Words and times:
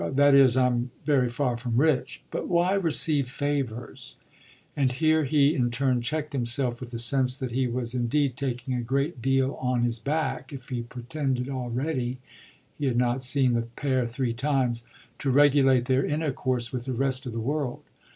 That 0.13 0.33
is, 0.33 0.57
I'm 0.57 0.89
very 1.05 1.29
far 1.29 1.57
from 1.57 1.77
rich. 1.77 2.23
But 2.31 2.47
why 2.47 2.73
receive 2.73 3.29
favours?" 3.29 4.17
And 4.75 4.91
here 4.93 5.25
he 5.25 5.53
in 5.53 5.69
turn 5.69 6.01
checked 6.01 6.33
himself 6.33 6.81
with 6.81 6.89
the 6.89 6.97
sense 6.97 7.37
that 7.37 7.51
he 7.51 7.67
was 7.67 7.93
indeed 7.93 8.35
taking 8.35 8.73
a 8.73 8.81
great 8.81 9.21
deal 9.21 9.53
on 9.61 9.83
his 9.83 9.99
back 9.99 10.51
if 10.51 10.69
he 10.69 10.81
pretended 10.81 11.49
already 11.49 12.17
he 12.79 12.85
had 12.87 12.97
not 12.97 13.21
seen 13.21 13.53
the 13.53 13.61
pair 13.61 14.07
three 14.07 14.33
times 14.33 14.85
to 15.19 15.29
regulate 15.29 15.85
their 15.85 16.03
intercourse 16.03 16.71
with 16.71 16.85
the 16.85 16.93
rest 16.93 17.27
of 17.27 17.33
the 17.33 17.39
world. 17.39 17.83